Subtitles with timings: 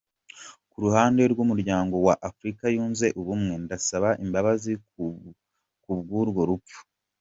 [0.69, 4.71] Ku ruhande rw’Umuryango wa Afurika yunze ubumwe, ndasaba imbabazi
[5.85, 6.79] kubw’urwo rupfu.